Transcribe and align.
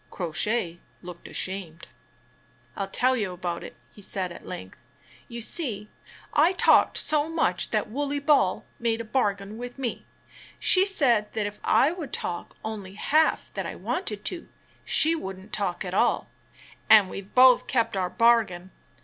Crow 0.09 0.31
Shay 0.31 0.79
looked 1.03 1.27
ashamed. 1.27 1.81
TtS 1.81 1.85
a 2.75 2.79
"I'll 2.79 2.87
tell 2.87 3.15
you 3.15 3.33
about 3.33 3.63
it," 3.63 3.75
he 3.93 4.01
said 4.01 4.31
at 4.31 4.47
length. 4.47 4.79
"You 5.27 5.41
SW^^t^ro 5.41 5.77
'^^®' 5.81 5.87
I 6.33 6.53
talked 6.53 6.97
so 6.97 7.29
much 7.29 7.69
that 7.69 7.87
Wooley 7.87 8.17
Ball 8.17 8.65
made 8.79 8.99
a 8.99 9.03
bar 9.05 9.35
gain 9.35 9.59
with 9.59 9.77
me. 9.77 10.07
She 10.57 10.87
said 10.87 11.31
that 11.33 11.45
if 11.45 11.59
I 11.63 11.91
would 11.91 12.11
talk 12.13 12.55
only 12.65 12.95
half 12.95 13.53
that 13.53 13.67
I 13.67 13.75
wanted 13.75 14.25
to, 14.25 14.49
she 14.83 15.13
wouldn't 15.15 15.53
talk 15.53 15.85
at 15.85 15.93
all, 15.93 16.29
and 16.89 17.07
we've 17.07 17.35
both 17.35 17.67
kept 17.67 17.95
our 17.95 18.09
bargain." 18.09 18.71